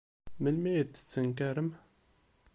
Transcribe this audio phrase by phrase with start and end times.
[0.41, 1.69] Melmi ay d-tettenkarem?